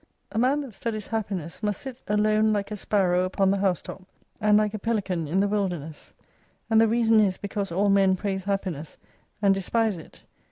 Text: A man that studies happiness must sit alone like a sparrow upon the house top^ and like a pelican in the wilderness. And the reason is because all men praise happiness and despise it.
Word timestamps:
A 0.31 0.39
man 0.39 0.61
that 0.61 0.73
studies 0.73 1.05
happiness 1.05 1.61
must 1.61 1.79
sit 1.79 2.01
alone 2.07 2.51
like 2.51 2.71
a 2.71 2.75
sparrow 2.75 3.23
upon 3.23 3.51
the 3.51 3.59
house 3.59 3.83
top^ 3.83 4.05
and 4.41 4.57
like 4.57 4.73
a 4.73 4.79
pelican 4.79 5.27
in 5.27 5.41
the 5.41 5.47
wilderness. 5.47 6.11
And 6.71 6.81
the 6.81 6.87
reason 6.87 7.19
is 7.19 7.37
because 7.37 7.71
all 7.71 7.89
men 7.89 8.15
praise 8.15 8.45
happiness 8.45 8.97
and 9.43 9.53
despise 9.53 9.97
it. 9.97 10.23